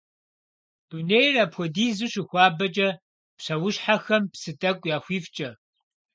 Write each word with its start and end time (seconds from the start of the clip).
Дунейр 0.89 1.35
апхуэдизу 1.43 2.11
щыхуабэкӏэ, 2.11 2.89
псэущхьэхэм 3.37 4.23
псы 4.31 4.51
тӏэкӏу 4.59 4.89
яхуифкӏэ. 4.95 5.49